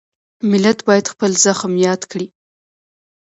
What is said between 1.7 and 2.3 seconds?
یاد کړي.